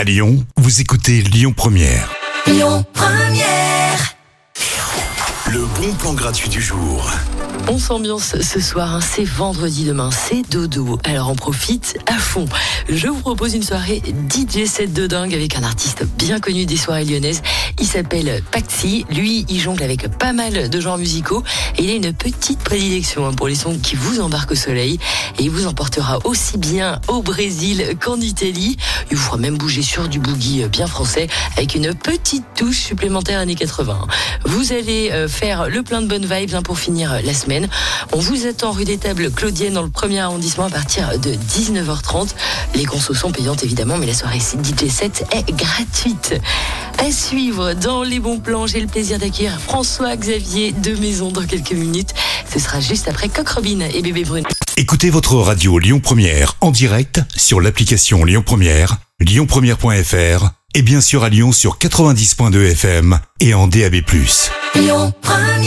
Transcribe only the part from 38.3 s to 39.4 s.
attend rue des Tables